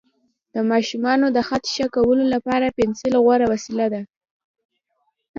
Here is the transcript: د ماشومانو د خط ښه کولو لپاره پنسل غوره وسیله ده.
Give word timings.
د 0.53 0.55
ماشومانو 0.71 1.25
د 1.35 1.37
خط 1.47 1.63
ښه 1.73 1.85
کولو 1.95 2.23
لپاره 2.33 2.73
پنسل 2.77 3.13
غوره 3.23 3.45
وسیله 3.53 3.85
ده. 3.93 4.01